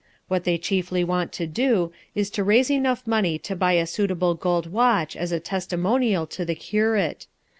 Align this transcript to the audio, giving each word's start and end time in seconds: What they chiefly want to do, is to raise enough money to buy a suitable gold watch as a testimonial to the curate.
What 0.29 0.45
they 0.45 0.57
chiefly 0.57 1.03
want 1.03 1.31
to 1.33 1.45
do, 1.45 1.91
is 2.15 2.31
to 2.31 2.43
raise 2.43 2.71
enough 2.71 3.05
money 3.05 3.37
to 3.37 3.55
buy 3.55 3.73
a 3.73 3.85
suitable 3.85 4.33
gold 4.33 4.65
watch 4.65 5.15
as 5.15 5.31
a 5.31 5.39
testimonial 5.39 6.25
to 6.25 6.43
the 6.43 6.55
curate. 6.55 7.27